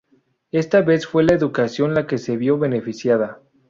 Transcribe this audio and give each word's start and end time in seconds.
Esta 0.51 0.81
vez 0.81 1.05
fue 1.05 1.21
la 1.23 1.35
educación 1.35 1.93
la 1.93 2.07
que 2.07 2.17
se 2.17 2.35
vio 2.35 2.57
beneficiada. 2.57 3.39